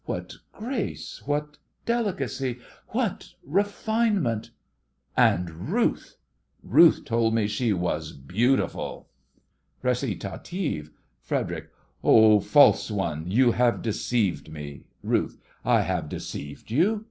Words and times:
What 0.05 0.33
grace 0.51 1.21
what 1.27 1.59
delicacy 1.85 2.57
what 2.87 3.35
refinement! 3.45 4.49
And 5.15 5.69
Ruth— 5.69 6.15
Ruth 6.63 7.05
told 7.05 7.35
me 7.35 7.45
she 7.45 7.71
was 7.71 8.11
beautiful! 8.11 9.09
RECITATIVE 9.83 10.89
FREDERIC: 11.19 11.69
Oh, 12.03 12.39
false 12.39 12.89
one, 12.89 13.29
you 13.29 13.51
have 13.51 13.83
deceived 13.83 14.51
me! 14.51 14.85
RUTH: 15.03 15.37
I 15.63 15.81
have 15.81 16.09
deceived 16.09 16.71
you? 16.71 16.99